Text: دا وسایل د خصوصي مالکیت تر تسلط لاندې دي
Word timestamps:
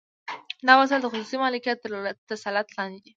دا 0.67 0.73
وسایل 0.77 1.01
د 1.03 1.07
خصوصي 1.11 1.37
مالکیت 1.43 1.77
تر 1.83 1.91
تسلط 2.29 2.67
لاندې 2.77 2.99
دي 3.03 3.09